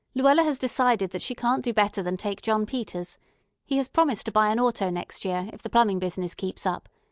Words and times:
Luella 0.15 0.41
has 0.41 0.57
decided 0.57 1.11
that 1.11 1.21
she 1.21 1.35
can't 1.35 1.63
do 1.63 1.71
better 1.75 2.01
than 2.01 2.17
take 2.17 2.41
John 2.41 2.65
Peters. 2.65 3.19
He 3.67 3.77
has 3.77 3.87
promised 3.87 4.25
to 4.25 4.31
buy 4.31 4.47
an 4.47 4.59
auto 4.59 4.89
next 4.89 5.23
year, 5.23 5.47
if 5.53 5.61
the 5.61 5.69
plumbing 5.69 5.99
business 5.99 6.33
keeps 6.33 6.65
up. 6.65 6.89